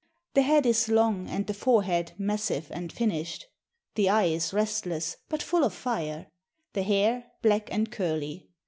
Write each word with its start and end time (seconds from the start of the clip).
The 0.33 0.41
head 0.41 0.65
is 0.65 0.89
long, 0.89 1.27
and 1.29 1.45
the 1.45 1.53
forehead 1.53 2.13
massive 2.17 2.71
and 2.71 2.91
finished. 2.91 3.45
The 3.93 4.09
eye 4.09 4.25
is 4.29 4.51
restless, 4.51 5.17
but 5.29 5.43
full 5.43 5.63
of 5.63 5.75
fire; 5.75 6.25
the 6.73 6.81
hair 6.81 7.27
black 7.43 7.71
and 7.71 7.91
curly. 7.91 8.49